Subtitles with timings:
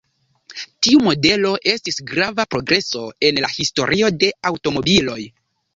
[0.87, 5.23] Tiu modelo estis grava progreso en la historio de aŭtomobiloj.